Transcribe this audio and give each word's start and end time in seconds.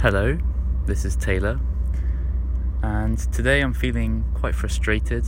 Hello, 0.00 0.36
this 0.84 1.06
is 1.06 1.16
Taylor, 1.16 1.58
and 2.82 3.18
today 3.32 3.62
I'm 3.62 3.72
feeling 3.72 4.26
quite 4.34 4.54
frustrated, 4.54 5.24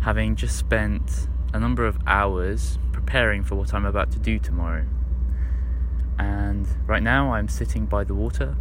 having 0.00 0.36
just 0.36 0.56
spent 0.56 1.28
a 1.52 1.60
number 1.60 1.84
of 1.84 1.98
hours 2.06 2.78
preparing 2.92 3.44
for 3.44 3.56
what 3.56 3.74
I'm 3.74 3.84
about 3.84 4.10
to 4.12 4.18
do 4.18 4.38
tomorrow. 4.38 4.86
And 6.18 6.66
right 6.86 7.02
now 7.02 7.34
I'm 7.34 7.46
sitting 7.46 7.84
by 7.84 8.04
the 8.04 8.14
water 8.14 8.56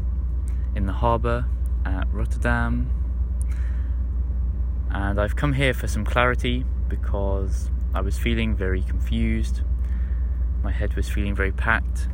in 0.76 0.88
the 0.88 0.94
harbour 0.94 1.46
at 1.86 2.12
Rotterdam, 2.12 2.92
and 4.92 5.22
I've 5.22 5.38
come 5.38 5.54
here 5.54 5.74
for 5.74 5.88
some 5.88 6.04
clarity 6.04 6.66
because 6.90 7.72
I 7.94 8.02
was 8.02 8.18
feeling 8.18 8.58
very 8.58 8.84
confused, 8.84 9.62
my 10.62 10.72
head 10.72 10.96
was 10.96 11.08
feeling 11.08 11.34
very 11.34 11.54
packed 11.54 12.10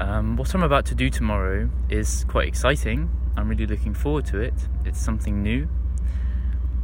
um, 0.00 0.36
what 0.36 0.54
I'm 0.54 0.62
about 0.62 0.86
to 0.86 0.94
do 0.94 1.10
tomorrow 1.10 1.68
is 1.88 2.24
quite 2.28 2.46
exciting. 2.46 3.10
I'm 3.36 3.48
really 3.48 3.66
looking 3.66 3.94
forward 3.94 4.26
to 4.26 4.40
it. 4.40 4.54
It's 4.84 5.00
something 5.00 5.42
new. 5.42 5.68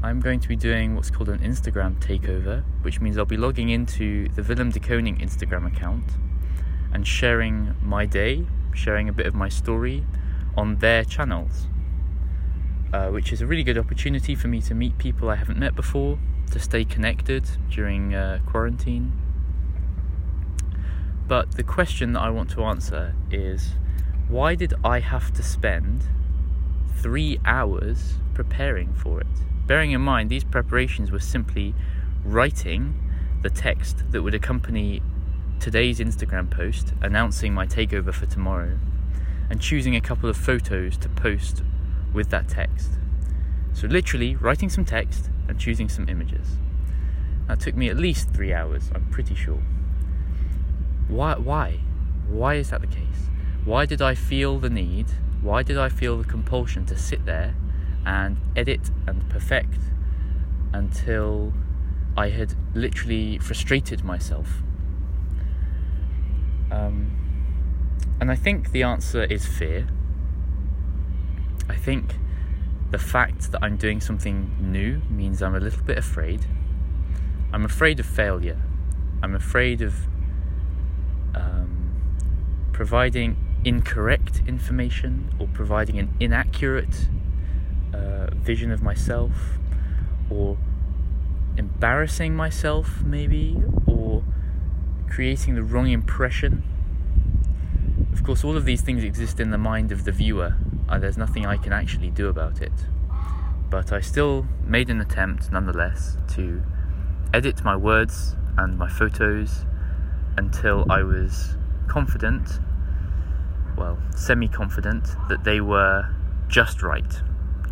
I'm 0.02 0.20
going 0.20 0.40
to 0.40 0.48
be 0.48 0.56
doing 0.56 0.94
what's 0.96 1.10
called 1.10 1.28
an 1.28 1.38
Instagram 1.38 1.96
takeover, 2.00 2.64
which 2.82 3.00
means 3.00 3.16
I'll 3.16 3.24
be 3.24 3.36
logging 3.36 3.70
into 3.70 4.28
the 4.30 4.42
Willem 4.42 4.70
de 4.70 4.80
Kooning 4.80 5.20
Instagram 5.22 5.66
account 5.66 6.04
and 6.92 7.06
sharing 7.06 7.74
my 7.82 8.04
day, 8.04 8.46
sharing 8.74 9.08
a 9.08 9.12
bit 9.12 9.26
of 9.26 9.34
my 9.34 9.48
story 9.48 10.04
on 10.56 10.76
their 10.76 11.04
channels, 11.04 11.68
uh, 12.92 13.08
which 13.08 13.32
is 13.32 13.40
a 13.40 13.46
really 13.46 13.62
good 13.62 13.78
opportunity 13.78 14.34
for 14.34 14.48
me 14.48 14.60
to 14.62 14.74
meet 14.74 14.98
people 14.98 15.30
I 15.30 15.36
haven't 15.36 15.58
met 15.58 15.74
before, 15.74 16.18
to 16.50 16.58
stay 16.58 16.84
connected 16.84 17.48
during 17.70 18.14
uh, 18.14 18.40
quarantine 18.46 19.12
but 21.26 21.52
the 21.52 21.62
question 21.62 22.12
that 22.12 22.20
I 22.20 22.30
want 22.30 22.50
to 22.50 22.64
answer 22.64 23.14
is 23.30 23.72
why 24.28 24.54
did 24.54 24.74
I 24.84 25.00
have 25.00 25.32
to 25.34 25.42
spend 25.42 26.04
three 26.96 27.38
hours 27.44 28.14
preparing 28.34 28.94
for 28.94 29.20
it? 29.20 29.26
Bearing 29.66 29.92
in 29.92 30.00
mind, 30.00 30.30
these 30.30 30.44
preparations 30.44 31.10
were 31.10 31.18
simply 31.18 31.74
writing 32.24 33.00
the 33.42 33.50
text 33.50 34.02
that 34.10 34.22
would 34.22 34.34
accompany 34.34 35.02
today's 35.60 35.98
Instagram 35.98 36.50
post 36.50 36.92
announcing 37.00 37.54
my 37.54 37.66
takeover 37.66 38.12
for 38.12 38.26
tomorrow 38.26 38.78
and 39.48 39.60
choosing 39.60 39.96
a 39.96 40.00
couple 40.00 40.28
of 40.28 40.36
photos 40.36 40.96
to 40.98 41.08
post 41.08 41.62
with 42.12 42.30
that 42.30 42.48
text. 42.48 42.92
So, 43.72 43.86
literally, 43.86 44.36
writing 44.36 44.68
some 44.68 44.84
text 44.84 45.30
and 45.48 45.58
choosing 45.58 45.88
some 45.88 46.08
images. 46.08 46.58
That 47.48 47.60
took 47.60 47.76
me 47.76 47.88
at 47.88 47.96
least 47.96 48.30
three 48.30 48.52
hours, 48.52 48.90
I'm 48.94 49.06
pretty 49.10 49.34
sure. 49.34 49.62
Why? 51.14 51.36
Why? 51.36 51.78
Why 52.28 52.54
is 52.54 52.70
that 52.70 52.80
the 52.80 52.88
case? 52.88 53.30
Why 53.64 53.86
did 53.86 54.02
I 54.02 54.16
feel 54.16 54.58
the 54.58 54.68
need? 54.68 55.06
Why 55.42 55.62
did 55.62 55.78
I 55.78 55.88
feel 55.88 56.18
the 56.18 56.24
compulsion 56.24 56.86
to 56.86 56.98
sit 56.98 57.24
there 57.24 57.54
and 58.04 58.36
edit 58.56 58.90
and 59.06 59.28
perfect 59.30 59.78
until 60.72 61.52
I 62.16 62.30
had 62.30 62.54
literally 62.74 63.38
frustrated 63.38 64.02
myself? 64.02 64.64
Um, 66.72 67.12
and 68.20 68.28
I 68.28 68.34
think 68.34 68.72
the 68.72 68.82
answer 68.82 69.22
is 69.22 69.46
fear. 69.46 69.86
I 71.68 71.76
think 71.76 72.16
the 72.90 72.98
fact 72.98 73.52
that 73.52 73.62
I'm 73.62 73.76
doing 73.76 74.00
something 74.00 74.56
new 74.60 75.00
means 75.08 75.42
I'm 75.44 75.54
a 75.54 75.60
little 75.60 75.84
bit 75.84 75.96
afraid. 75.96 76.44
I'm 77.52 77.64
afraid 77.64 78.00
of 78.00 78.06
failure. 78.06 78.60
I'm 79.22 79.36
afraid 79.36 79.80
of 79.80 79.94
providing 82.74 83.36
incorrect 83.64 84.42
information 84.46 85.30
or 85.38 85.46
providing 85.46 85.98
an 85.98 86.12
inaccurate 86.18 87.08
uh, 87.94 88.26
vision 88.34 88.70
of 88.72 88.82
myself 88.82 89.30
or 90.28 90.58
embarrassing 91.56 92.34
myself, 92.34 93.00
maybe, 93.04 93.62
or 93.86 94.24
creating 95.08 95.54
the 95.54 95.62
wrong 95.62 95.88
impression. 95.88 96.64
Of 98.12 98.24
course, 98.24 98.42
all 98.42 98.56
of 98.56 98.64
these 98.64 98.82
things 98.82 99.04
exist 99.04 99.38
in 99.38 99.50
the 99.50 99.58
mind 99.58 99.92
of 99.92 100.04
the 100.04 100.12
viewer, 100.12 100.56
and 100.88 101.02
there's 101.02 101.16
nothing 101.16 101.46
I 101.46 101.56
can 101.56 101.72
actually 101.72 102.10
do 102.10 102.28
about 102.28 102.60
it. 102.60 102.72
But 103.70 103.92
I 103.92 104.00
still 104.00 104.46
made 104.66 104.90
an 104.90 105.00
attempt, 105.00 105.52
nonetheless, 105.52 106.16
to 106.34 106.60
edit 107.32 107.64
my 107.64 107.76
words 107.76 108.34
and 108.58 108.76
my 108.76 108.88
photos 108.88 109.64
until 110.36 110.84
I 110.90 111.02
was 111.02 111.56
confident, 111.88 112.60
well, 113.76 113.98
semi 114.14 114.48
confident, 114.48 115.04
that 115.28 115.44
they 115.44 115.60
were 115.60 116.08
just 116.48 116.82
right, 116.82 117.22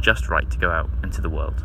just 0.01 0.29
right 0.29 0.51
to 0.51 0.59
go 0.59 0.71
out 0.71 0.91
into 1.03 1.21
the 1.21 1.31
world. 1.31 1.65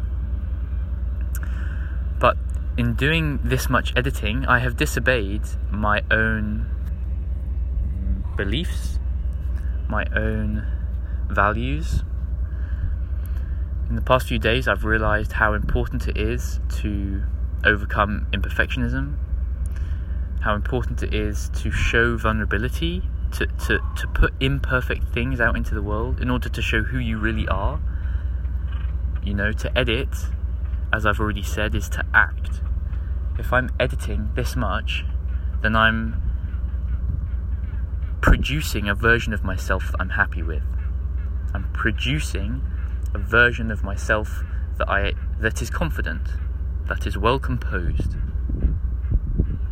But 2.20 2.38
in 2.78 2.96
doing 2.96 3.40
this 3.44 3.70
much 3.70 3.94
editing, 3.96 4.46
I 4.46 4.60
have 4.60 4.76
disobeyed 4.76 5.44
my 5.72 6.02
own 6.12 6.68
beliefs, 8.36 9.00
my 9.90 10.06
own 10.16 10.66
values. 11.30 12.04
In 13.90 13.96
the 13.96 14.02
past 14.02 14.28
few 14.28 14.40
days, 14.40 14.68
I've 14.68 14.84
realized 14.84 15.34
how 15.34 15.54
important 15.54 16.08
it 16.08 16.18
is 16.18 16.60
to 16.82 17.24
overcome 17.64 18.28
imperfectionism 18.32 19.16
how 20.48 20.56
important 20.56 21.04
it 21.04 21.14
is 21.14 21.50
to 21.50 21.70
show 21.70 22.16
vulnerability, 22.16 23.04
to, 23.34 23.46
to, 23.48 23.80
to 23.98 24.08
put 24.14 24.34
imperfect 24.40 25.04
things 25.14 25.42
out 25.42 25.58
into 25.58 25.76
the 25.76 25.82
world 25.82 26.22
in 26.22 26.30
order 26.30 26.48
to 26.48 26.62
show 26.62 26.84
who 26.84 26.98
you 26.98 27.18
really 27.18 27.46
are. 27.50 27.82
You 29.22 29.34
know, 29.34 29.52
to 29.52 29.78
edit, 29.78 30.08
as 30.94 31.06
I've 31.06 31.20
already 31.20 31.44
said, 31.44 31.76
is 31.76 31.90
to 31.90 32.06
act. 32.14 32.62
If 33.38 33.52
I'm 33.52 33.70
editing 33.78 34.30
this 34.36 34.56
much, 34.56 35.04
then 35.62 35.76
I'm 35.76 36.22
producing 38.22 38.88
a 38.88 38.96
version 38.96 39.34
of 39.34 39.44
myself 39.44 39.92
that 39.92 39.98
I'm 40.00 40.12
happy 40.12 40.44
with. 40.44 40.64
I'm 41.54 41.70
producing 41.74 42.62
a 43.14 43.18
version 43.18 43.70
of 43.70 43.84
myself 43.84 44.46
that 44.78 44.88
I 44.88 45.12
that 45.42 45.62
is 45.62 45.70
confident, 45.70 46.26
that 46.88 47.06
is 47.06 47.18
well 47.18 47.38
composed, 47.38 48.16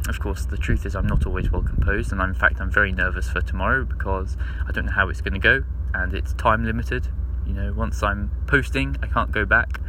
of 0.08 0.20
course, 0.20 0.46
the 0.46 0.58
truth 0.58 0.86
is 0.86 0.96
I'm 0.96 1.08
not 1.08 1.26
always 1.26 1.52
well 1.52 1.64
composed, 1.64 2.12
and 2.12 2.22
I'm, 2.22 2.30
in 2.30 2.36
fact 2.36 2.62
I'm 2.62 2.72
very 2.72 2.92
nervous 2.92 3.30
for 3.30 3.42
tomorrow 3.42 3.86
because 3.86 4.38
I 4.68 4.72
don't 4.72 4.86
know 4.86 4.92
how 4.92 5.10
it's 5.10 5.22
going 5.22 5.34
to 5.34 5.40
go, 5.40 5.64
and 5.94 6.14
it's 6.14 6.34
time 6.34 6.66
limited. 6.66 7.08
You 7.46 7.54
know, 7.54 7.74
once 7.74 8.02
I'm 8.04 8.32
posting, 8.48 8.98
I 9.02 9.08
can't 9.08 9.32
go 9.32 9.46
back. 9.46 9.80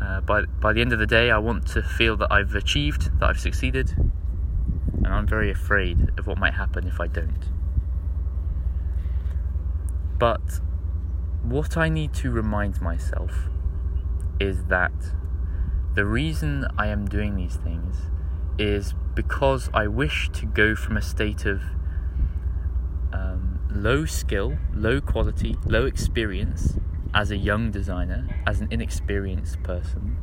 Uh, 0.00 0.20
by 0.20 0.42
by 0.42 0.72
the 0.72 0.80
end 0.80 0.92
of 0.92 0.98
the 0.98 1.06
day, 1.06 1.30
I 1.30 1.38
want 1.38 1.66
to 1.68 1.82
feel 1.82 2.16
that 2.18 2.30
I've 2.30 2.54
achieved, 2.54 3.18
that 3.18 3.28
I've 3.28 3.40
succeeded, 3.40 3.94
and 3.96 5.08
I'm 5.08 5.26
very 5.26 5.50
afraid 5.50 6.10
of 6.18 6.26
what 6.26 6.38
might 6.38 6.54
happen 6.54 6.86
if 6.86 7.00
I 7.00 7.08
don't. 7.08 7.44
But 10.18 10.60
what 11.42 11.76
I 11.76 11.88
need 11.88 12.12
to 12.14 12.30
remind 12.30 12.80
myself 12.80 13.48
is 14.40 14.64
that 14.64 14.92
the 15.94 16.04
reason 16.04 16.66
I 16.76 16.88
am 16.88 17.08
doing 17.08 17.36
these 17.36 17.56
things 17.56 17.96
is 18.58 18.94
because 19.14 19.70
I 19.72 19.86
wish 19.86 20.30
to 20.34 20.46
go 20.46 20.74
from 20.74 20.96
a 20.96 21.02
state 21.02 21.46
of 21.46 21.62
um, 23.12 23.60
low 23.70 24.04
skill, 24.04 24.58
low 24.74 25.00
quality, 25.00 25.56
low 25.64 25.86
experience 25.86 26.78
as 27.14 27.30
a 27.30 27.36
young 27.36 27.70
designer, 27.70 28.42
as 28.46 28.60
an 28.60 28.68
inexperienced 28.70 29.62
person. 29.62 30.16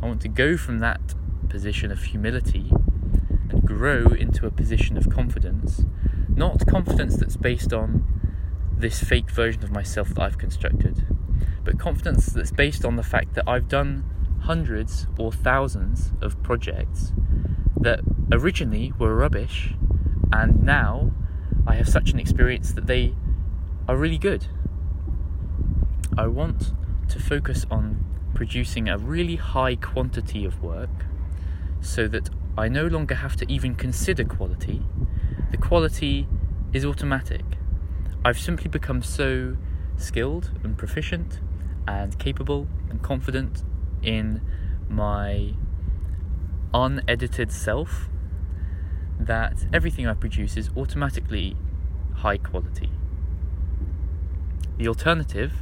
I 0.00 0.06
want 0.06 0.20
to 0.22 0.28
go 0.28 0.56
from 0.56 0.78
that 0.78 1.14
position 1.48 1.90
of 1.90 2.02
humility 2.02 2.70
and 3.50 3.62
grow 3.62 4.06
into 4.06 4.46
a 4.46 4.50
position 4.50 4.96
of 4.96 5.10
confidence. 5.10 5.84
Not 6.28 6.66
confidence 6.66 7.16
that's 7.16 7.36
based 7.36 7.72
on 7.72 8.04
this 8.76 9.02
fake 9.02 9.30
version 9.30 9.64
of 9.64 9.70
myself 9.70 10.10
that 10.10 10.20
I've 10.20 10.38
constructed, 10.38 11.06
but 11.64 11.78
confidence 11.78 12.26
that's 12.26 12.50
based 12.50 12.84
on 12.84 12.96
the 12.96 13.02
fact 13.02 13.34
that 13.34 13.44
I've 13.46 13.68
done 13.68 14.04
hundreds 14.42 15.06
or 15.18 15.32
thousands 15.32 16.12
of 16.20 16.40
projects 16.42 17.12
that 17.80 18.00
originally 18.32 18.92
were 18.98 19.14
rubbish, 19.14 19.74
and 20.32 20.62
now 20.62 21.12
I 21.66 21.74
have 21.76 21.88
such 21.88 22.10
an 22.12 22.18
experience 22.18 22.72
that 22.72 22.86
they 22.86 23.14
are 23.88 23.96
really 23.96 24.18
good. 24.18 24.46
I 26.16 26.26
want 26.26 26.72
to 27.08 27.18
focus 27.18 27.66
on 27.70 28.04
producing 28.34 28.88
a 28.88 28.98
really 28.98 29.36
high 29.36 29.76
quantity 29.76 30.44
of 30.44 30.62
work 30.62 30.90
so 31.80 32.08
that 32.08 32.30
I 32.58 32.68
no 32.68 32.86
longer 32.86 33.14
have 33.14 33.36
to 33.36 33.52
even 33.52 33.74
consider 33.74 34.24
quality. 34.24 34.82
The 35.50 35.56
quality 35.56 36.26
is 36.72 36.84
automatic. 36.84 37.44
I've 38.24 38.38
simply 38.38 38.68
become 38.68 39.02
so 39.02 39.56
skilled 39.96 40.50
and 40.64 40.76
proficient 40.76 41.40
and 41.86 42.18
capable 42.18 42.66
and 42.90 43.02
confident 43.02 43.62
in 44.02 44.40
my 44.88 45.54
unedited 46.76 47.50
self 47.50 48.08
that 49.18 49.64
everything 49.72 50.06
I 50.06 50.12
produce 50.12 50.56
is 50.58 50.70
automatically 50.76 51.56
high 52.16 52.36
quality. 52.36 52.90
The 54.76 54.88
alternative 54.88 55.54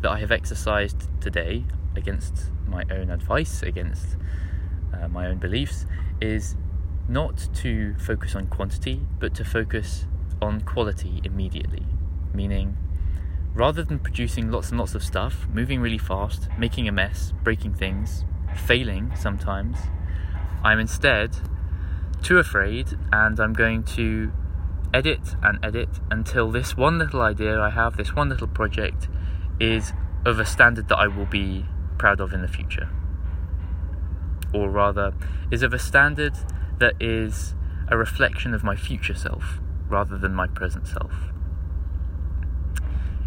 that 0.00 0.10
I 0.10 0.18
have 0.20 0.32
exercised 0.32 1.08
today 1.20 1.64
against 1.94 2.50
my 2.66 2.84
own 2.90 3.10
advice, 3.10 3.62
against 3.62 4.16
uh, 4.94 5.08
my 5.08 5.26
own 5.26 5.36
beliefs, 5.36 5.84
is 6.22 6.56
not 7.06 7.48
to 7.56 7.94
focus 7.98 8.34
on 8.34 8.46
quantity, 8.46 9.02
but 9.20 9.34
to 9.34 9.44
focus 9.44 10.06
on 10.40 10.62
quality 10.62 11.20
immediately. 11.22 11.84
Meaning, 12.32 12.78
rather 13.54 13.82
than 13.82 13.98
producing 13.98 14.50
lots 14.50 14.70
and 14.70 14.78
lots 14.78 14.94
of 14.94 15.04
stuff, 15.04 15.46
moving 15.52 15.80
really 15.80 15.98
fast, 15.98 16.48
making 16.58 16.88
a 16.88 16.92
mess, 16.92 17.34
breaking 17.44 17.74
things, 17.74 18.24
failing 18.54 19.12
sometimes, 19.14 19.76
I'm 20.66 20.80
instead 20.80 21.36
too 22.24 22.38
afraid 22.38 22.98
and 23.12 23.38
I'm 23.38 23.52
going 23.52 23.84
to 23.84 24.32
edit 24.92 25.36
and 25.40 25.64
edit 25.64 25.88
until 26.10 26.50
this 26.50 26.76
one 26.76 26.98
little 26.98 27.22
idea 27.22 27.60
I 27.60 27.70
have, 27.70 27.96
this 27.96 28.16
one 28.16 28.28
little 28.28 28.48
project, 28.48 29.06
is 29.60 29.92
of 30.24 30.40
a 30.40 30.44
standard 30.44 30.88
that 30.88 30.96
I 30.96 31.06
will 31.06 31.26
be 31.26 31.66
proud 31.98 32.20
of 32.20 32.32
in 32.32 32.42
the 32.42 32.48
future. 32.48 32.88
Or 34.52 34.68
rather, 34.68 35.14
is 35.52 35.62
of 35.62 35.72
a 35.72 35.78
standard 35.78 36.34
that 36.80 36.94
is 36.98 37.54
a 37.86 37.96
reflection 37.96 38.52
of 38.52 38.64
my 38.64 38.74
future 38.74 39.14
self 39.14 39.60
rather 39.88 40.18
than 40.18 40.34
my 40.34 40.48
present 40.48 40.88
self. 40.88 41.12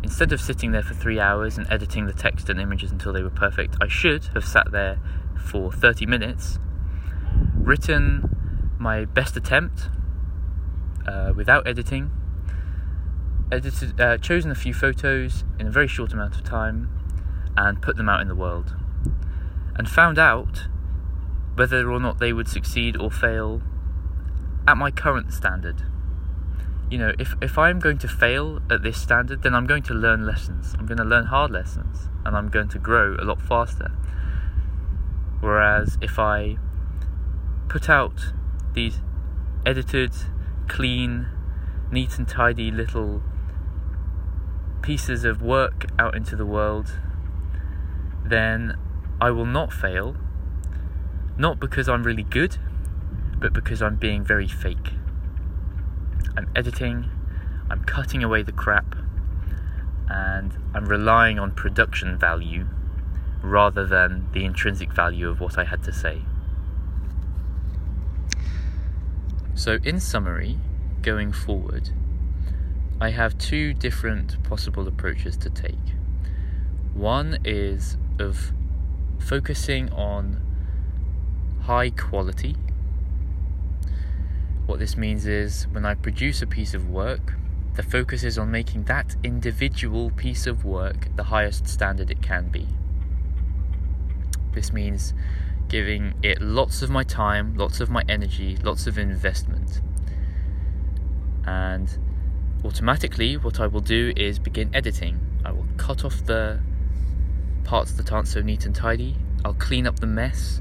Instead 0.03 0.33
of 0.33 0.41
sitting 0.41 0.71
there 0.71 0.83
for 0.83 0.93
three 0.93 1.21
hours 1.21 1.57
and 1.57 1.71
editing 1.71 2.05
the 2.05 2.11
text 2.11 2.49
and 2.49 2.59
images 2.59 2.91
until 2.91 3.13
they 3.13 3.23
were 3.23 3.29
perfect, 3.29 3.77
I 3.81 3.87
should 3.87 4.25
have 4.33 4.43
sat 4.43 4.73
there 4.73 4.99
for 5.37 5.71
30 5.71 6.05
minutes, 6.05 6.59
written 7.69 8.75
my 8.79 9.05
best 9.05 9.37
attempt 9.37 9.89
uh, 11.07 11.31
without 11.35 11.67
editing, 11.67 12.09
edited, 13.51 14.01
uh, 14.01 14.17
chosen 14.17 14.49
a 14.49 14.55
few 14.55 14.73
photos 14.73 15.43
in 15.59 15.67
a 15.67 15.69
very 15.69 15.87
short 15.87 16.11
amount 16.11 16.33
of 16.33 16.43
time, 16.43 16.89
and 17.55 17.79
put 17.79 17.95
them 17.95 18.09
out 18.09 18.21
in 18.21 18.27
the 18.27 18.35
world, 18.35 18.75
and 19.75 19.87
found 19.87 20.17
out 20.17 20.67
whether 21.53 21.91
or 21.91 21.99
not 21.99 22.17
they 22.17 22.33
would 22.33 22.47
succeed 22.47 22.97
or 22.97 23.11
fail 23.11 23.61
at 24.67 24.75
my 24.75 24.89
current 24.89 25.31
standard. 25.31 25.83
You 26.89 26.97
know, 26.97 27.13
if, 27.19 27.35
if 27.39 27.55
I'm 27.59 27.77
going 27.77 27.99
to 27.99 28.07
fail 28.07 28.61
at 28.71 28.81
this 28.81 28.99
standard, 28.99 29.43
then 29.43 29.53
I'm 29.53 29.67
going 29.67 29.83
to 29.83 29.93
learn 29.93 30.25
lessons. 30.25 30.73
I'm 30.79 30.87
going 30.87 30.97
to 30.97 31.03
learn 31.03 31.25
hard 31.25 31.51
lessons 31.51 32.09
and 32.25 32.35
I'm 32.35 32.49
going 32.49 32.69
to 32.69 32.79
grow 32.79 33.15
a 33.19 33.23
lot 33.23 33.39
faster. 33.39 33.91
Whereas 35.39 35.99
if 36.01 36.17
I 36.17 36.57
put 37.69 37.89
out 37.89 38.33
these 38.73 38.99
edited, 39.65 40.11
clean, 40.67 41.27
neat 41.91 42.17
and 42.17 42.27
tidy 42.27 42.71
little 42.71 43.21
pieces 44.81 45.23
of 45.23 45.41
work 45.41 45.85
out 45.99 46.15
into 46.15 46.35
the 46.35 46.45
world, 46.45 46.97
then 48.25 48.77
I 49.21 49.31
will 49.31 49.45
not 49.45 49.71
fail 49.71 50.15
not 51.37 51.59
because 51.59 51.87
I'm 51.87 52.03
really 52.03 52.23
good, 52.23 52.57
but 53.39 53.53
because 53.53 53.81
I'm 53.81 53.95
being 53.95 54.25
very 54.25 54.47
fake. 54.47 54.93
I'm 56.35 56.49
editing, 56.53 57.09
I'm 57.69 57.83
cutting 57.85 58.23
away 58.23 58.43
the 58.43 58.51
crap, 58.51 58.95
and 60.09 60.57
I'm 60.73 60.85
relying 60.85 61.39
on 61.39 61.51
production 61.51 62.17
value 62.17 62.67
rather 63.41 63.85
than 63.85 64.27
the 64.33 64.43
intrinsic 64.43 64.91
value 64.91 65.29
of 65.29 65.39
what 65.39 65.57
I 65.57 65.63
had 65.63 65.81
to 65.83 65.93
say. 65.93 66.23
So, 69.59 69.77
in 69.83 69.99
summary, 69.99 70.57
going 71.01 71.33
forward, 71.33 71.89
I 73.01 73.09
have 73.09 73.37
two 73.37 73.73
different 73.73 74.41
possible 74.41 74.87
approaches 74.87 75.35
to 75.35 75.49
take. 75.49 75.97
One 76.93 77.39
is 77.43 77.97
of 78.19 78.53
focusing 79.19 79.91
on 79.91 80.39
high 81.63 81.89
quality. 81.89 82.55
What 84.65 84.79
this 84.79 84.95
means 84.95 85.27
is 85.27 85.67
when 85.73 85.85
I 85.85 85.93
produce 85.93 86.41
a 86.41 86.47
piece 86.47 86.73
of 86.73 86.89
work, 86.89 87.33
the 87.73 87.83
focus 87.83 88.23
is 88.23 88.37
on 88.37 88.49
making 88.49 88.85
that 88.85 89.17
individual 89.25 90.09
piece 90.11 90.47
of 90.47 90.63
work 90.63 91.13
the 91.17 91.25
highest 91.25 91.67
standard 91.67 92.09
it 92.09 92.21
can 92.21 92.47
be. 92.47 92.65
This 94.53 94.71
means 94.71 95.13
giving 95.69 96.15
it 96.23 96.41
lots 96.41 96.81
of 96.81 96.89
my 96.89 97.03
time, 97.03 97.53
lots 97.55 97.79
of 97.79 97.89
my 97.89 98.03
energy, 98.09 98.57
lots 98.63 98.87
of 98.87 98.97
investment. 98.97 99.81
And 101.45 101.97
automatically, 102.65 103.37
what 103.37 103.59
I 103.59 103.67
will 103.67 103.79
do 103.79 104.11
is 104.17 104.39
begin 104.39 104.69
editing. 104.73 105.19
I 105.45 105.51
will 105.51 105.67
cut 105.77 106.03
off 106.03 106.25
the 106.25 106.59
parts 107.63 107.91
that 107.93 108.11
aren't 108.11 108.27
so 108.27 108.41
neat 108.41 108.65
and 108.65 108.75
tidy, 108.75 109.15
I'll 109.45 109.53
clean 109.53 109.85
up 109.87 109.99
the 109.99 110.07
mess, 110.07 110.59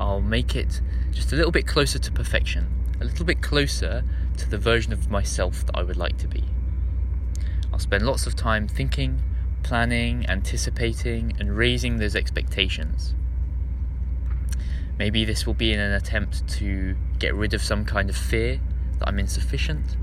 I'll 0.00 0.20
make 0.20 0.56
it 0.56 0.80
just 1.12 1.32
a 1.32 1.36
little 1.36 1.52
bit 1.52 1.66
closer 1.66 1.98
to 1.98 2.12
perfection, 2.12 2.66
a 3.00 3.04
little 3.04 3.24
bit 3.24 3.40
closer 3.40 4.02
to 4.36 4.50
the 4.50 4.58
version 4.58 4.92
of 4.92 5.10
myself 5.10 5.64
that 5.66 5.76
I 5.76 5.82
would 5.82 5.96
like 5.96 6.18
to 6.18 6.28
be. 6.28 6.44
I'll 7.72 7.78
spend 7.78 8.04
lots 8.04 8.26
of 8.26 8.34
time 8.34 8.66
thinking, 8.66 9.22
planning, 9.62 10.28
anticipating, 10.28 11.34
and 11.38 11.56
raising 11.56 11.98
those 11.98 12.16
expectations. 12.16 13.14
Maybe 15.00 15.24
this 15.24 15.46
will 15.46 15.54
be 15.54 15.72
in 15.72 15.80
an 15.80 15.92
attempt 15.92 16.46
to 16.58 16.94
get 17.18 17.34
rid 17.34 17.54
of 17.54 17.62
some 17.62 17.86
kind 17.86 18.10
of 18.10 18.16
fear 18.18 18.60
that 18.98 19.08
I'm 19.08 19.18
insufficient, 19.18 19.96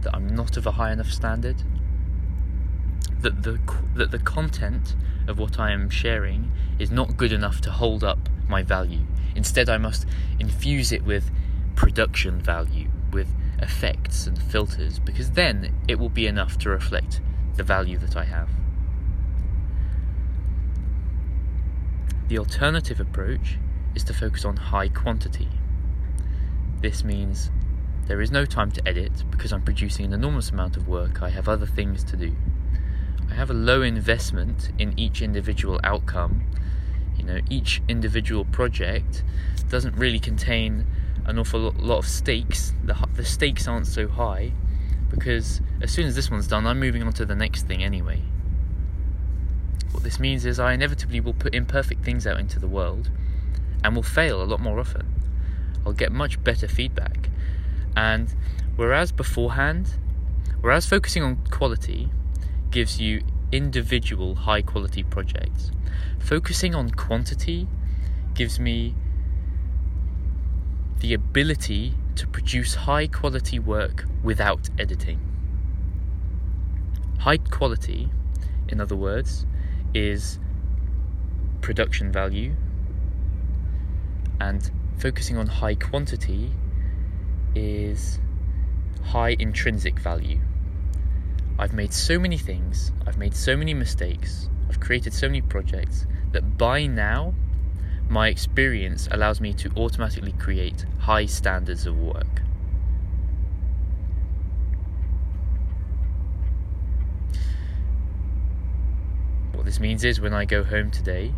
that 0.00 0.16
I'm 0.16 0.26
not 0.26 0.56
of 0.56 0.66
a 0.66 0.70
high 0.70 0.90
enough 0.90 1.12
standard, 1.12 1.56
that 3.20 3.42
the 3.42 3.60
that 3.94 4.10
the 4.10 4.18
content 4.18 4.96
of 5.26 5.38
what 5.38 5.60
I 5.60 5.72
am 5.72 5.90
sharing 5.90 6.50
is 6.78 6.90
not 6.90 7.18
good 7.18 7.30
enough 7.30 7.60
to 7.60 7.70
hold 7.70 8.02
up 8.02 8.30
my 8.48 8.62
value. 8.62 9.04
Instead, 9.34 9.68
I 9.68 9.76
must 9.76 10.06
infuse 10.40 10.92
it 10.92 11.04
with 11.04 11.30
production 11.76 12.40
value, 12.40 12.88
with 13.12 13.28
effects 13.58 14.26
and 14.26 14.40
filters, 14.40 14.98
because 14.98 15.32
then 15.32 15.74
it 15.86 15.98
will 15.98 16.08
be 16.08 16.26
enough 16.26 16.56
to 16.60 16.70
reflect 16.70 17.20
the 17.56 17.62
value 17.62 17.98
that 17.98 18.16
I 18.16 18.24
have. 18.24 18.48
The 22.28 22.38
alternative 22.38 22.98
approach 22.98 23.58
is 23.94 24.04
to 24.04 24.14
focus 24.14 24.44
on 24.44 24.56
high 24.56 24.88
quantity. 24.88 25.48
This 26.80 27.04
means 27.04 27.50
there 28.06 28.20
is 28.20 28.30
no 28.30 28.44
time 28.44 28.70
to 28.72 28.88
edit 28.88 29.24
because 29.30 29.52
I'm 29.52 29.62
producing 29.62 30.06
an 30.06 30.12
enormous 30.12 30.50
amount 30.50 30.76
of 30.76 30.88
work, 30.88 31.22
I 31.22 31.30
have 31.30 31.48
other 31.48 31.66
things 31.66 32.04
to 32.04 32.16
do. 32.16 32.34
I 33.30 33.34
have 33.34 33.50
a 33.50 33.54
low 33.54 33.82
investment 33.82 34.70
in 34.78 34.98
each 34.98 35.20
individual 35.20 35.80
outcome 35.84 36.46
you 37.18 37.24
know, 37.24 37.40
each 37.50 37.82
individual 37.88 38.44
project 38.44 39.24
doesn't 39.68 39.96
really 39.96 40.20
contain 40.20 40.86
an 41.26 41.38
awful 41.38 41.72
lot 41.78 41.98
of 41.98 42.06
stakes. 42.06 42.72
The, 42.84 42.96
the 43.14 43.24
stakes 43.24 43.66
aren't 43.66 43.86
so 43.86 44.08
high 44.08 44.52
because 45.10 45.60
as 45.82 45.90
soon 45.90 46.06
as 46.06 46.14
this 46.14 46.30
one's 46.30 46.46
done, 46.46 46.66
I'm 46.66 46.78
moving 46.78 47.02
on 47.02 47.12
to 47.14 47.26
the 47.26 47.34
next 47.34 47.66
thing 47.66 47.82
anyway. 47.82 48.22
What 49.90 50.04
this 50.04 50.20
means 50.20 50.46
is 50.46 50.60
I 50.60 50.72
inevitably 50.72 51.20
will 51.20 51.34
put 51.34 51.54
imperfect 51.54 52.04
things 52.04 52.26
out 52.26 52.38
into 52.38 52.60
the 52.60 52.68
world 52.68 53.10
and 53.84 53.94
will 53.94 54.02
fail 54.02 54.42
a 54.42 54.44
lot 54.44 54.60
more 54.60 54.78
often. 54.80 55.06
I'll 55.86 55.92
get 55.92 56.12
much 56.12 56.42
better 56.42 56.68
feedback. 56.68 57.30
And 57.96 58.34
whereas 58.76 59.12
beforehand, 59.12 59.94
whereas 60.60 60.86
focusing 60.86 61.22
on 61.22 61.36
quality 61.50 62.10
gives 62.70 63.00
you 63.00 63.22
individual 63.52 64.34
high 64.34 64.62
quality 64.62 65.02
projects. 65.02 65.70
Focusing 66.18 66.74
on 66.74 66.90
quantity 66.90 67.66
gives 68.34 68.60
me 68.60 68.94
the 71.00 71.14
ability 71.14 71.94
to 72.16 72.26
produce 72.26 72.74
high 72.74 73.06
quality 73.06 73.58
work 73.58 74.04
without 74.22 74.68
editing. 74.78 75.20
High 77.20 77.38
quality, 77.38 78.10
in 78.68 78.80
other 78.80 78.96
words, 78.96 79.46
is 79.94 80.38
production 81.60 82.12
value, 82.12 82.54
and 84.40 84.70
focusing 84.98 85.36
on 85.36 85.46
high 85.46 85.74
quantity 85.74 86.52
is 87.54 88.20
high 89.04 89.36
intrinsic 89.38 89.98
value. 89.98 90.40
I've 91.58 91.72
made 91.72 91.92
so 91.92 92.18
many 92.18 92.38
things, 92.38 92.92
I've 93.06 93.18
made 93.18 93.34
so 93.34 93.56
many 93.56 93.74
mistakes, 93.74 94.48
I've 94.68 94.80
created 94.80 95.12
so 95.12 95.26
many 95.26 95.40
projects 95.40 96.06
that 96.32 96.56
by 96.56 96.86
now 96.86 97.34
my 98.08 98.28
experience 98.28 99.08
allows 99.10 99.40
me 99.40 99.52
to 99.54 99.70
automatically 99.76 100.32
create 100.32 100.86
high 101.00 101.26
standards 101.26 101.86
of 101.86 101.98
work. 101.98 102.42
What 109.52 109.64
this 109.64 109.80
means 109.80 110.04
is 110.04 110.20
when 110.20 110.32
I 110.32 110.44
go 110.44 110.62
home 110.62 110.90
today, 110.90 111.34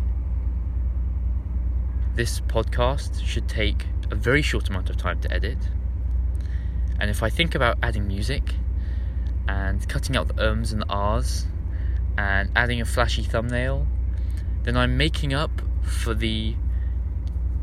this 2.15 2.41
podcast 2.41 3.23
should 3.23 3.47
take 3.47 3.85
a 4.09 4.15
very 4.15 4.41
short 4.41 4.69
amount 4.69 4.89
of 4.89 4.97
time 4.97 5.19
to 5.21 5.31
edit. 5.33 5.57
And 6.99 7.09
if 7.09 7.23
I 7.23 7.29
think 7.29 7.55
about 7.55 7.77
adding 7.81 8.07
music, 8.07 8.55
and 9.47 9.87
cutting 9.89 10.15
out 10.15 10.27
the 10.27 10.49
ums 10.49 10.71
and 10.71 10.81
the 10.81 10.89
ahs 10.89 11.45
and 12.17 12.49
adding 12.55 12.81
a 12.81 12.85
flashy 12.85 13.23
thumbnail, 13.23 13.87
then 14.63 14.77
I'm 14.77 14.97
making 14.97 15.33
up 15.33 15.61
for 15.81 16.13
the 16.13 16.55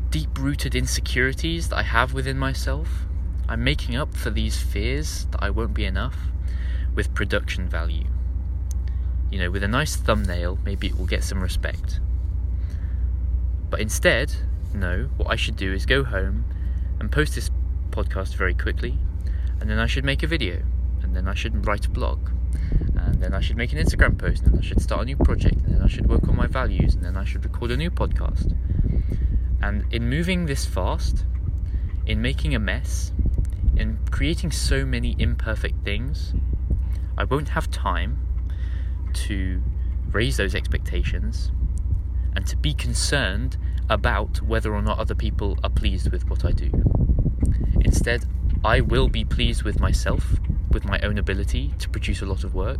deep 0.09 0.37
rooted 0.37 0.75
insecurities 0.75 1.69
that 1.69 1.77
I 1.77 1.83
have 1.83 2.13
within 2.13 2.37
myself. 2.37 3.05
I'm 3.47 3.63
making 3.63 3.95
up 3.95 4.15
for 4.15 4.29
these 4.29 4.61
fears 4.61 5.25
that 5.31 5.41
I 5.41 5.49
won't 5.49 5.73
be 5.73 5.85
enough 5.85 6.17
with 6.95 7.13
production 7.13 7.69
value. 7.69 8.05
You 9.31 9.39
know, 9.39 9.51
with 9.51 9.63
a 9.63 9.67
nice 9.67 9.95
thumbnail, 9.95 10.59
maybe 10.65 10.87
it 10.87 10.97
will 10.97 11.05
get 11.05 11.23
some 11.23 11.41
respect. 11.41 11.99
But 13.69 13.81
instead, 13.81 14.33
no, 14.73 15.09
what 15.17 15.29
I 15.29 15.35
should 15.35 15.55
do 15.55 15.73
is 15.73 15.85
go 15.85 16.03
home 16.03 16.45
and 16.99 17.11
post 17.11 17.35
this 17.35 17.49
podcast 17.91 18.35
very 18.35 18.53
quickly, 18.53 18.97
and 19.59 19.69
then 19.69 19.79
I 19.79 19.87
should 19.87 20.05
make 20.05 20.23
a 20.23 20.27
video, 20.27 20.61
and 21.01 21.15
then 21.15 21.27
I 21.27 21.33
should 21.33 21.65
write 21.65 21.85
a 21.85 21.89
blog, 21.89 22.29
and 22.95 23.21
then 23.21 23.33
I 23.33 23.41
should 23.41 23.57
make 23.57 23.71
an 23.73 23.79
Instagram 23.79 24.17
post, 24.17 24.43
and 24.43 24.53
then 24.53 24.59
I 24.59 24.63
should 24.63 24.81
start 24.81 25.01
a 25.01 25.05
new 25.05 25.17
project, 25.17 25.57
and 25.65 25.75
then 25.75 25.81
I 25.81 25.87
should 25.87 26.07
work 26.07 26.27
on 26.27 26.35
my 26.35 26.47
values, 26.47 26.95
and 26.95 27.03
then 27.03 27.17
I 27.17 27.25
should 27.25 27.43
record 27.43 27.71
a 27.71 27.77
new 27.77 27.91
podcast. 27.91 28.55
And 29.61 29.91
in 29.93 30.09
moving 30.09 30.45
this 30.45 30.65
fast, 30.65 31.25
in 32.05 32.21
making 32.21 32.55
a 32.55 32.59
mess, 32.59 33.11
in 33.75 33.99
creating 34.09 34.51
so 34.51 34.85
many 34.85 35.15
imperfect 35.19 35.83
things, 35.83 36.33
I 37.17 37.23
won't 37.23 37.49
have 37.49 37.69
time 37.69 38.25
to 39.13 39.61
raise 40.11 40.37
those 40.37 40.55
expectations 40.55 41.51
and 42.35 42.45
to 42.47 42.55
be 42.57 42.73
concerned 42.73 43.57
about 43.89 44.41
whether 44.41 44.73
or 44.73 44.81
not 44.81 44.99
other 44.99 45.15
people 45.15 45.57
are 45.63 45.69
pleased 45.69 46.11
with 46.11 46.29
what 46.29 46.45
I 46.45 46.51
do. 46.51 46.71
Instead, 47.81 48.25
I 48.63 48.81
will 48.81 49.07
be 49.07 49.25
pleased 49.25 49.63
with 49.63 49.79
myself, 49.79 50.35
with 50.71 50.85
my 50.85 50.99
own 50.99 51.17
ability 51.17 51.73
to 51.79 51.89
produce 51.89 52.21
a 52.21 52.25
lot 52.25 52.43
of 52.43 52.53
work. 52.53 52.79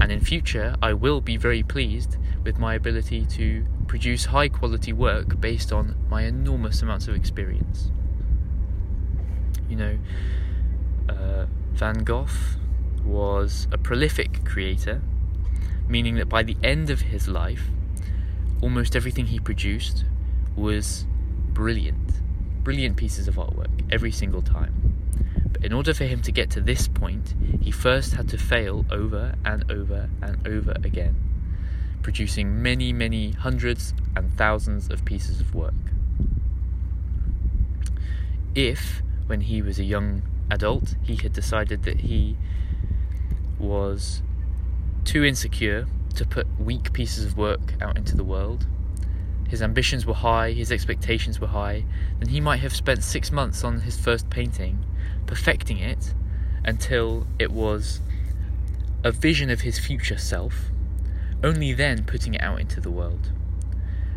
And 0.00 0.12
in 0.12 0.20
future, 0.20 0.76
I 0.82 0.92
will 0.92 1.20
be 1.20 1.36
very 1.36 1.62
pleased 1.62 2.16
with 2.44 2.58
my 2.58 2.74
ability 2.74 3.24
to 3.26 3.64
produce 3.86 4.26
high 4.26 4.48
quality 4.48 4.92
work 4.92 5.40
based 5.40 5.72
on 5.72 5.94
my 6.10 6.22
enormous 6.22 6.82
amounts 6.82 7.08
of 7.08 7.14
experience. 7.14 7.90
You 9.68 9.76
know, 9.76 9.98
uh, 11.08 11.46
Van 11.72 12.04
Gogh 12.04 12.26
was 13.04 13.68
a 13.72 13.78
prolific 13.78 14.44
creator, 14.44 15.00
meaning 15.88 16.16
that 16.16 16.28
by 16.28 16.42
the 16.42 16.56
end 16.62 16.90
of 16.90 17.02
his 17.02 17.28
life, 17.28 17.70
almost 18.62 18.96
everything 18.96 19.26
he 19.26 19.38
produced 19.38 20.04
was 20.56 21.06
brilliant. 21.52 22.20
Brilliant 22.62 22.96
pieces 22.96 23.28
of 23.28 23.36
artwork 23.36 23.70
every 23.92 24.10
single 24.10 24.42
time. 24.42 24.94
But 25.52 25.64
in 25.64 25.72
order 25.72 25.94
for 25.94 26.04
him 26.04 26.20
to 26.22 26.32
get 26.32 26.50
to 26.50 26.60
this 26.60 26.88
point, 26.88 27.34
he 27.60 27.70
first 27.70 28.14
had 28.14 28.28
to 28.28 28.38
fail 28.38 28.84
over 28.90 29.34
and 29.44 29.70
over 29.70 30.10
and 30.20 30.46
over 30.46 30.72
again, 30.84 31.16
producing 32.02 32.62
many, 32.62 32.92
many 32.92 33.32
hundreds 33.32 33.94
and 34.14 34.32
thousands 34.36 34.90
of 34.90 35.04
pieces 35.04 35.40
of 35.40 35.54
work. 35.54 35.74
If, 38.54 39.02
when 39.26 39.42
he 39.42 39.62
was 39.62 39.78
a 39.78 39.84
young 39.84 40.22
adult, 40.50 40.96
he 41.02 41.16
had 41.16 41.32
decided 41.32 41.82
that 41.84 42.00
he 42.00 42.36
was 43.58 44.22
too 45.04 45.24
insecure 45.24 45.86
to 46.16 46.26
put 46.26 46.46
weak 46.58 46.92
pieces 46.92 47.24
of 47.24 47.36
work 47.36 47.74
out 47.80 47.96
into 47.96 48.16
the 48.16 48.24
world, 48.24 48.66
his 49.48 49.62
ambitions 49.62 50.04
were 50.04 50.14
high, 50.14 50.52
his 50.52 50.72
expectations 50.72 51.40
were 51.40 51.46
high, 51.46 51.84
then 52.18 52.30
he 52.30 52.40
might 52.40 52.58
have 52.58 52.74
spent 52.74 53.04
six 53.04 53.30
months 53.30 53.62
on 53.62 53.82
his 53.82 53.96
first 53.98 54.28
painting, 54.28 54.84
perfecting 55.26 55.78
it 55.78 56.14
until 56.64 57.26
it 57.38 57.52
was 57.52 58.00
a 59.04 59.12
vision 59.12 59.50
of 59.50 59.60
his 59.60 59.78
future 59.78 60.18
self, 60.18 60.72
only 61.44 61.72
then 61.72 62.04
putting 62.04 62.34
it 62.34 62.42
out 62.42 62.60
into 62.60 62.80
the 62.80 62.90
world. 62.90 63.30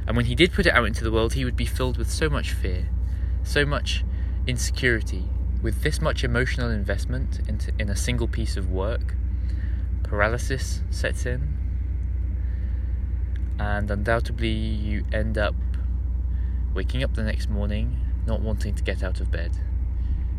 And 0.07 0.17
when 0.17 0.25
he 0.25 0.33
did 0.33 0.51
put 0.51 0.65
it 0.65 0.73
out 0.73 0.85
into 0.85 1.03
the 1.03 1.11
world, 1.11 1.33
he 1.33 1.45
would 1.45 1.55
be 1.55 1.65
filled 1.65 1.97
with 1.97 2.09
so 2.09 2.27
much 2.27 2.51
fear, 2.51 2.89
so 3.43 3.65
much 3.65 4.03
insecurity, 4.47 5.25
with 5.61 5.83
this 5.83 6.01
much 6.01 6.23
emotional 6.23 6.71
investment 6.71 7.41
into, 7.47 7.71
in 7.77 7.89
a 7.89 7.95
single 7.95 8.27
piece 8.27 8.57
of 8.57 8.71
work. 8.71 9.13
Paralysis 10.01 10.81
sets 10.89 11.27
in, 11.27 11.58
and 13.59 13.91
undoubtedly 13.91 14.49
you 14.49 15.03
end 15.11 15.37
up 15.37 15.55
waking 16.73 17.03
up 17.03 17.13
the 17.15 17.23
next 17.23 17.49
morning 17.49 17.97
not 18.25 18.41
wanting 18.41 18.73
to 18.75 18.83
get 18.83 19.03
out 19.03 19.19
of 19.19 19.29
bed 19.29 19.51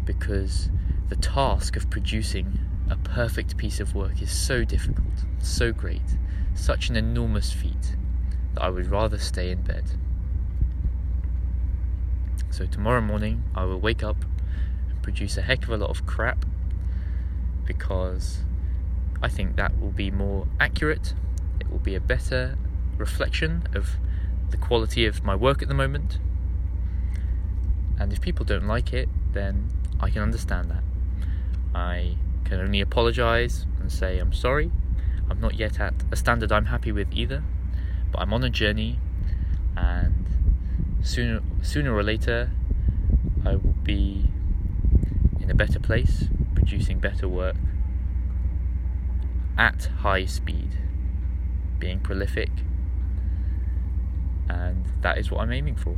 because 0.04 0.70
the 1.08 1.16
task 1.16 1.76
of 1.76 1.90
producing 1.90 2.58
a 2.88 2.96
perfect 2.96 3.56
piece 3.56 3.78
of 3.78 3.94
work 3.94 4.20
is 4.22 4.30
so 4.30 4.64
difficult, 4.64 5.24
so 5.38 5.72
great, 5.72 6.16
such 6.54 6.88
an 6.88 6.96
enormous 6.96 7.52
feat 7.52 7.96
that 8.54 8.62
I 8.62 8.70
would 8.70 8.86
rather 8.86 9.18
stay 9.18 9.50
in 9.50 9.62
bed. 9.62 9.84
So 12.50 12.66
tomorrow 12.66 13.00
morning 13.00 13.44
I 13.54 13.64
will 13.64 13.78
wake 13.78 14.02
up 14.02 14.16
and 14.88 15.02
produce 15.02 15.36
a 15.36 15.42
heck 15.42 15.64
of 15.64 15.70
a 15.70 15.76
lot 15.76 15.90
of 15.90 16.06
crap 16.06 16.44
because 17.64 18.40
I 19.22 19.28
think 19.28 19.56
that 19.56 19.80
will 19.80 19.92
be 19.92 20.10
more 20.10 20.46
accurate, 20.58 21.14
it 21.60 21.70
will 21.70 21.78
be 21.78 21.94
a 21.94 22.00
better 22.00 22.56
reflection 23.00 23.66
of 23.74 23.96
the 24.50 24.56
quality 24.56 25.06
of 25.06 25.24
my 25.24 25.34
work 25.34 25.62
at 25.62 25.68
the 25.68 25.74
moment. 25.74 26.18
And 27.98 28.12
if 28.12 28.20
people 28.20 28.44
don't 28.44 28.66
like 28.66 28.92
it, 28.92 29.08
then 29.32 29.70
I 29.98 30.10
can 30.10 30.22
understand 30.22 30.70
that. 30.70 30.82
I 31.74 32.16
can 32.44 32.60
only 32.60 32.80
apologize 32.80 33.66
and 33.80 33.90
say 33.90 34.18
I'm 34.18 34.32
sorry. 34.32 34.70
I'm 35.28 35.40
not 35.40 35.54
yet 35.54 35.80
at 35.80 35.94
a 36.10 36.16
standard 36.16 36.50
I'm 36.52 36.66
happy 36.66 36.92
with 36.92 37.12
either, 37.12 37.42
but 38.10 38.20
I'm 38.20 38.32
on 38.32 38.42
a 38.42 38.50
journey 38.50 38.98
and 39.76 40.26
sooner 41.02 41.40
sooner 41.62 41.94
or 41.94 42.02
later 42.02 42.50
I 43.44 43.54
will 43.54 43.74
be 43.84 44.26
in 45.38 45.50
a 45.50 45.54
better 45.54 45.78
place, 45.78 46.24
producing 46.54 46.98
better 46.98 47.28
work 47.28 47.56
at 49.56 49.88
high 50.00 50.24
speed, 50.24 50.70
being 51.78 52.00
prolific 52.00 52.50
and 54.50 54.84
that 55.02 55.18
is 55.18 55.30
what 55.30 55.40
I'm 55.40 55.52
aiming 55.52 55.76
for. 55.76 55.96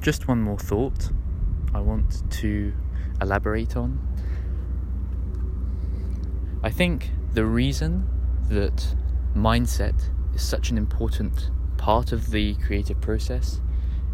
Just 0.00 0.28
one 0.28 0.40
more 0.40 0.58
thought 0.58 1.10
I 1.74 1.80
want 1.80 2.30
to 2.30 2.72
elaborate 3.20 3.76
on. 3.76 3.98
I 6.62 6.70
think 6.70 7.10
the 7.32 7.44
reason 7.44 8.08
that 8.48 8.94
mindset 9.34 10.00
is 10.34 10.42
such 10.42 10.70
an 10.70 10.78
important 10.78 11.50
part 11.76 12.12
of 12.12 12.30
the 12.30 12.54
creative 12.54 13.00
process 13.00 13.60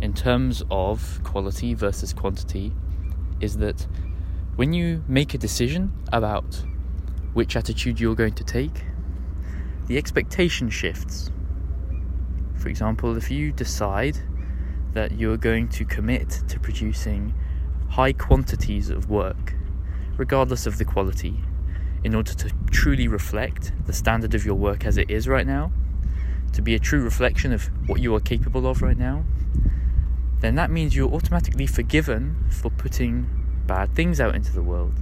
in 0.00 0.12
terms 0.12 0.62
of 0.70 1.20
quality 1.22 1.74
versus 1.74 2.12
quantity 2.12 2.72
is 3.40 3.58
that 3.58 3.86
when 4.56 4.72
you 4.72 5.04
make 5.06 5.34
a 5.34 5.38
decision 5.38 5.92
about 6.12 6.64
which 7.34 7.56
attitude 7.56 8.00
you're 8.00 8.14
going 8.14 8.34
to 8.34 8.44
take, 8.44 8.82
the 9.92 9.98
expectation 9.98 10.70
shifts. 10.70 11.30
For 12.56 12.70
example, 12.70 13.14
if 13.18 13.30
you 13.30 13.52
decide 13.52 14.16
that 14.94 15.18
you're 15.18 15.36
going 15.36 15.68
to 15.68 15.84
commit 15.84 16.30
to 16.48 16.58
producing 16.58 17.34
high 17.90 18.14
quantities 18.14 18.88
of 18.88 19.10
work, 19.10 19.52
regardless 20.16 20.64
of 20.64 20.78
the 20.78 20.84
quality, 20.86 21.44
in 22.04 22.14
order 22.14 22.32
to 22.32 22.50
truly 22.70 23.06
reflect 23.06 23.74
the 23.84 23.92
standard 23.92 24.34
of 24.34 24.46
your 24.46 24.54
work 24.54 24.86
as 24.86 24.96
it 24.96 25.10
is 25.10 25.28
right 25.28 25.46
now, 25.46 25.70
to 26.54 26.62
be 26.62 26.74
a 26.74 26.78
true 26.78 27.04
reflection 27.04 27.52
of 27.52 27.68
what 27.86 28.00
you 28.00 28.14
are 28.14 28.20
capable 28.20 28.66
of 28.66 28.80
right 28.80 28.96
now, 28.96 29.22
then 30.40 30.54
that 30.54 30.70
means 30.70 30.96
you're 30.96 31.12
automatically 31.12 31.66
forgiven 31.66 32.46
for 32.48 32.70
putting 32.70 33.28
bad 33.66 33.94
things 33.94 34.22
out 34.22 34.34
into 34.34 34.52
the 34.52 34.62
world. 34.62 34.94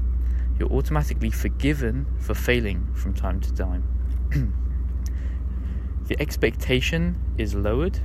You're 0.58 0.72
automatically 0.72 1.30
forgiven 1.30 2.06
for 2.18 2.34
failing 2.34 2.92
from 2.94 3.14
time 3.14 3.38
to 3.42 3.54
time. 3.54 3.84
the 6.10 6.20
expectation 6.20 7.14
is 7.38 7.54
lowered, 7.54 8.00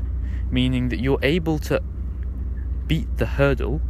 meaning 0.51 0.89
that 0.89 0.99
you're 0.99 1.17
able 1.23 1.57
to 1.57 1.81
beat 2.85 3.17
the 3.17 3.25
hurdle, 3.25 3.81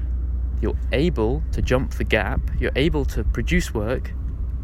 you're 0.62 0.80
able 0.94 1.44
to 1.52 1.62
jump 1.62 1.96
the 1.96 2.04
gap, 2.06 2.40
you're 2.58 2.72
able 2.78 3.04
to 3.04 3.26
produce 3.26 3.74
work, 3.74 4.14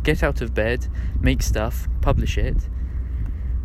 get 0.04 0.24
out 0.24 0.40
of 0.40 0.54
bed, 0.54 0.88
make 1.20 1.44
stuff, 1.44 1.90
publish 2.00 2.38
it, 2.38 2.70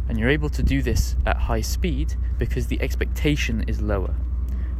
and 0.08 0.18
you're 0.18 0.28
able 0.28 0.48
to 0.48 0.60
do 0.60 0.82
this 0.82 1.14
at 1.24 1.36
high 1.36 1.60
speed 1.60 2.16
because 2.36 2.66
the 2.66 2.82
expectation 2.82 3.64
is 3.68 3.80
lower. 3.80 4.16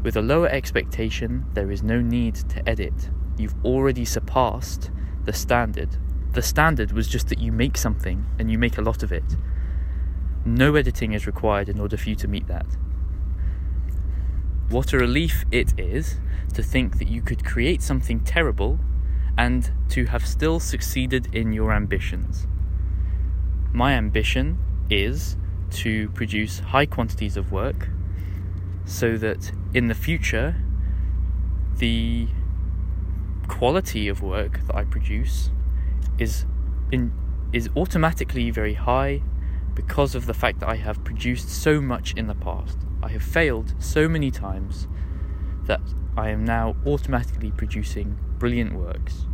With 0.02 0.16
a 0.16 0.22
lower 0.22 0.48
expectation, 0.48 1.46
there 1.54 1.70
is 1.70 1.84
no 1.84 2.00
need 2.00 2.34
to 2.34 2.68
edit. 2.68 3.10
You've 3.38 3.54
already 3.64 4.04
surpassed 4.04 4.90
the 5.25 5.32
standard. 5.32 5.98
The 6.32 6.42
standard 6.42 6.90
was 6.90 7.06
just 7.06 7.28
that 7.28 7.38
you 7.38 7.52
make 7.52 7.76
something 7.76 8.26
and 8.40 8.50
you 8.50 8.58
make 8.58 8.76
a 8.76 8.82
lot 8.82 9.04
of 9.04 9.12
it. 9.12 9.36
No 10.46 10.76
editing 10.76 11.12
is 11.12 11.26
required 11.26 11.68
in 11.68 11.80
order 11.80 11.96
for 11.96 12.08
you 12.08 12.14
to 12.14 12.28
meet 12.28 12.46
that. 12.46 12.66
What 14.68 14.92
a 14.92 14.98
relief 14.98 15.44
it 15.50 15.74
is 15.76 16.20
to 16.54 16.62
think 16.62 16.98
that 16.98 17.08
you 17.08 17.20
could 17.20 17.44
create 17.44 17.82
something 17.82 18.20
terrible 18.20 18.78
and 19.36 19.72
to 19.88 20.06
have 20.06 20.24
still 20.24 20.60
succeeded 20.60 21.34
in 21.34 21.52
your 21.52 21.72
ambitions. 21.72 22.46
My 23.72 23.94
ambition 23.94 24.58
is 24.88 25.36
to 25.70 26.10
produce 26.10 26.60
high 26.60 26.86
quantities 26.86 27.36
of 27.36 27.50
work 27.50 27.88
so 28.84 29.16
that 29.16 29.50
in 29.74 29.88
the 29.88 29.94
future 29.94 30.54
the 31.78 32.28
quality 33.48 34.06
of 34.06 34.22
work 34.22 34.60
that 34.68 34.76
I 34.76 34.84
produce 34.84 35.50
is 36.18 36.46
in, 36.92 37.12
is 37.52 37.68
automatically 37.76 38.52
very 38.52 38.74
high 38.74 39.22
because 39.76 40.16
of 40.16 40.26
the 40.26 40.35
fact 40.35 40.59
that 40.59 40.68
I 40.68 40.75
have 40.75 41.04
produced 41.04 41.49
so 41.49 41.80
much 41.80 42.14
in 42.14 42.26
the 42.26 42.35
past. 42.35 42.78
I 43.02 43.11
have 43.11 43.23
failed 43.23 43.75
so 43.78 44.09
many 44.09 44.33
times 44.33 44.88
that 45.66 45.80
I 46.16 46.30
am 46.30 46.45
now 46.45 46.75
automatically 46.85 47.52
producing 47.52 48.18
brilliant 48.38 48.73
works. 48.73 49.26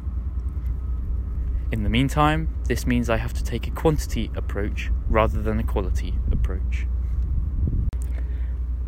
In 1.70 1.84
the 1.84 1.88
meantime, 1.88 2.54
this 2.64 2.86
means 2.86 3.08
I 3.08 3.16
have 3.16 3.32
to 3.32 3.42
take 3.42 3.66
a 3.66 3.70
quantity 3.70 4.30
approach 4.36 4.90
rather 5.08 5.40
than 5.40 5.58
a 5.58 5.62
quality 5.62 6.18
approach. 6.30 6.86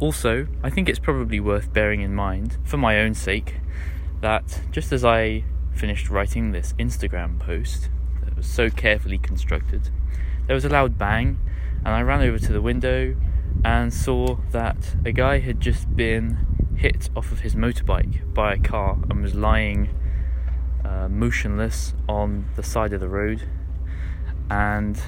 Also, 0.01 0.49
I 0.63 0.69
think 0.69 0.89
it's 0.89 0.99
probably 0.99 1.41
worth 1.41 1.73
bearing 1.73 2.03
in 2.03 2.15
mind, 2.15 2.59
for 2.65 2.77
my 2.77 3.01
own 3.01 3.15
sake, 3.15 3.55
that 4.21 4.61
just 4.71 4.93
as 4.93 5.05
I 5.05 5.45
finished 5.73 6.11
writing 6.11 6.53
this 6.53 6.75
Instagram 6.79 7.39
post 7.39 7.89
that 8.25 8.37
was 8.37 8.47
so 8.47 8.69
carefully 8.69 9.19
constructed, 9.19 9.91
there 10.47 10.55
was 10.55 10.65
a 10.65 10.69
loud 10.69 10.99
bang, 10.99 11.39
and 11.79 11.89
I 11.89 12.03
ran 12.03 12.21
over 12.21 12.39
to 12.39 12.53
the 12.53 12.61
window 12.61 13.17
and 13.65 13.93
saw 13.93 14.37
that 14.51 14.97
a 15.05 15.13
guy 15.13 15.39
had 15.39 15.61
just 15.61 15.95
been 15.95 16.47
hit 16.77 17.09
off 17.17 17.33
of 17.33 17.41
his 17.41 17.55
motorbike 17.55 18.35
by 18.35 18.55
a 18.55 18.59
car 18.59 18.99
and 19.09 19.23
was 19.23 19.35
lying 19.35 19.89
uh, 20.85 21.09
motionless 21.09 21.95
on 22.09 22.49
the 22.57 22.63
side 22.63 22.93
of 22.93 23.01
the 23.01 23.09
road. 23.09 23.49
And 24.51 25.01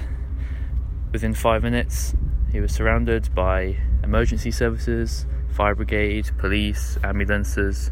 within 1.11 1.33
five 1.33 1.63
minutes, 1.63 2.15
he 2.51 2.59
was 2.59 2.73
surrounded 2.73 3.33
by 3.35 3.77
emergency 4.03 4.51
services, 4.51 5.25
fire 5.51 5.75
brigade, 5.75 6.31
police, 6.37 6.97
ambulances, 7.03 7.91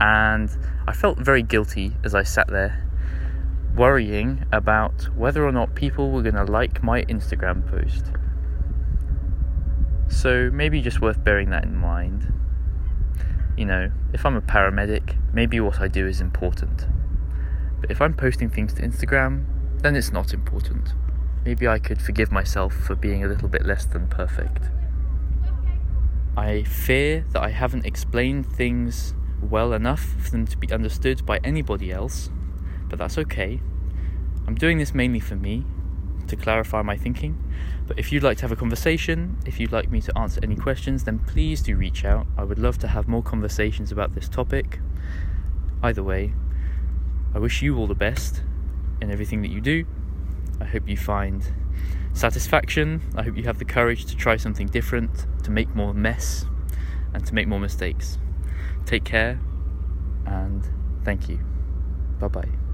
and 0.00 0.48
I 0.86 0.92
felt 0.92 1.18
very 1.18 1.42
guilty 1.42 1.96
as 2.04 2.14
I 2.14 2.22
sat 2.22 2.48
there, 2.48 2.87
worrying 3.78 4.44
about 4.52 5.08
whether 5.16 5.46
or 5.46 5.52
not 5.52 5.74
people 5.74 6.10
were 6.10 6.22
going 6.22 6.34
to 6.34 6.44
like 6.44 6.82
my 6.82 7.04
Instagram 7.04 7.66
post. 7.66 8.12
So 10.08 10.50
maybe 10.52 10.82
just 10.82 11.00
worth 11.00 11.22
bearing 11.24 11.50
that 11.50 11.64
in 11.64 11.76
mind 11.76 12.32
you 13.58 13.64
know, 13.64 13.90
if 14.12 14.24
I'm 14.24 14.36
a 14.36 14.40
paramedic, 14.40 15.18
maybe 15.32 15.58
what 15.58 15.80
I 15.80 15.88
do 15.88 16.06
is 16.06 16.20
important. 16.20 16.86
But 17.80 17.90
if 17.90 18.00
I'm 18.00 18.14
posting 18.14 18.48
things 18.48 18.72
to 18.74 18.82
Instagram, 18.82 19.46
then 19.82 19.96
it's 19.96 20.12
not 20.12 20.32
important. 20.32 20.94
Maybe 21.44 21.66
I 21.66 21.80
could 21.80 22.00
forgive 22.00 22.30
myself 22.30 22.72
for 22.72 22.94
being 22.94 23.24
a 23.24 23.26
little 23.26 23.48
bit 23.48 23.66
less 23.66 23.84
than 23.84 24.06
perfect. 24.06 24.70
I 26.36 26.62
fear 26.62 27.24
that 27.32 27.42
I 27.42 27.50
haven't 27.50 27.84
explained 27.84 28.46
things 28.46 29.14
well 29.42 29.72
enough 29.72 30.04
for 30.04 30.30
them 30.30 30.46
to 30.46 30.56
be 30.56 30.70
understood 30.72 31.26
by 31.26 31.40
anybody 31.42 31.90
else, 31.90 32.30
but 32.88 32.98
that's 32.98 33.18
okay. 33.18 33.60
I'm 34.46 34.54
doing 34.54 34.78
this 34.78 34.94
mainly 34.94 35.20
for 35.20 35.36
me, 35.36 35.64
to 36.28 36.36
clarify 36.36 36.82
my 36.82 36.96
thinking. 36.96 37.36
But 37.86 37.98
if 37.98 38.12
you'd 38.12 38.22
like 38.22 38.38
to 38.38 38.42
have 38.42 38.52
a 38.52 38.56
conversation, 38.56 39.38
if 39.46 39.58
you'd 39.58 39.72
like 39.72 39.90
me 39.90 40.00
to 40.02 40.18
answer 40.18 40.40
any 40.42 40.56
questions, 40.56 41.04
then 41.04 41.18
please 41.18 41.62
do 41.62 41.76
reach 41.76 42.04
out. 42.04 42.26
I 42.36 42.44
would 42.44 42.58
love 42.58 42.78
to 42.78 42.88
have 42.88 43.08
more 43.08 43.22
conversations 43.22 43.90
about 43.90 44.14
this 44.14 44.28
topic. 44.28 44.80
Either 45.82 46.02
way, 46.02 46.34
I 47.34 47.38
wish 47.38 47.62
you 47.62 47.76
all 47.76 47.86
the 47.86 47.94
best 47.94 48.42
in 49.00 49.10
everything 49.10 49.42
that 49.42 49.50
you 49.50 49.60
do. 49.60 49.86
I 50.60 50.64
hope 50.64 50.88
you 50.88 50.96
find 50.96 51.44
satisfaction. 52.12 53.02
I 53.16 53.22
hope 53.22 53.36
you 53.36 53.44
have 53.44 53.58
the 53.58 53.64
courage 53.64 54.06
to 54.06 54.16
try 54.16 54.36
something 54.36 54.66
different, 54.66 55.26
to 55.44 55.50
make 55.50 55.74
more 55.74 55.94
mess, 55.94 56.46
and 57.14 57.24
to 57.26 57.34
make 57.34 57.46
more 57.46 57.60
mistakes. 57.60 58.18
Take 58.84 59.04
care, 59.04 59.40
and 60.26 60.68
thank 61.04 61.28
you. 61.28 61.38
Bye 62.18 62.28
bye. 62.28 62.67